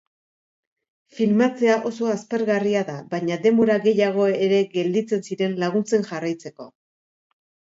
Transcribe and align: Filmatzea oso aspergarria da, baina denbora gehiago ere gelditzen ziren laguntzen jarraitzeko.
Filmatzea 1.17 1.75
oso 1.89 2.07
aspergarria 2.13 2.81
da, 2.89 2.95
baina 3.13 3.37
denbora 3.45 3.77
gehiago 3.85 4.25
ere 4.49 4.63
gelditzen 4.75 5.25
ziren 5.29 5.55
laguntzen 5.65 6.09
jarraitzeko. 6.11 6.71